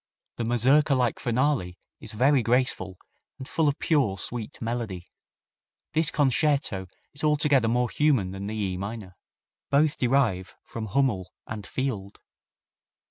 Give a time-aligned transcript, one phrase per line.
[0.37, 2.97] The mazurka like finale is very graceful
[3.37, 5.05] and full of pure, sweet melody.
[5.93, 9.15] This concerto is altogether more human than the E minor.
[9.69, 12.19] Both derive from Hummel and Field.